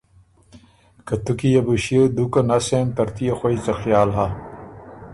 که 1.05 1.15
تُو 1.23 1.31
کی 1.39 1.47
يې 1.53 1.61
بو 1.65 1.73
ݭيې 1.83 2.01
دُوکه 2.15 2.41
نسېن، 2.49 2.87
ترتُو 2.95 3.23
يې 3.27 3.33
خوئ 3.37 3.55
څه 3.63 3.73
خیال 3.81 4.09
هۀ؟ 4.17 4.27